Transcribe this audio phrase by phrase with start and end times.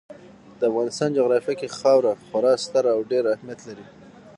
[0.59, 3.85] د افغانستان جغرافیه کې خاوره خورا ستر او ډېر اهمیت لري.